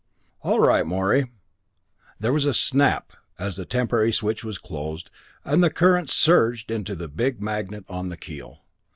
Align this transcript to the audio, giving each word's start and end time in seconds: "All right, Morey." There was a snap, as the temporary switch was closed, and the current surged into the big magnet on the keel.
"All 0.41 0.59
right, 0.59 0.83
Morey." 0.83 1.31
There 2.19 2.33
was 2.33 2.45
a 2.47 2.55
snap, 2.55 3.13
as 3.37 3.55
the 3.55 3.65
temporary 3.65 4.11
switch 4.11 4.43
was 4.43 4.57
closed, 4.57 5.11
and 5.45 5.63
the 5.63 5.69
current 5.69 6.09
surged 6.09 6.71
into 6.71 6.95
the 6.95 7.07
big 7.07 7.39
magnet 7.39 7.85
on 7.87 8.09
the 8.09 8.17
keel. 8.17 8.63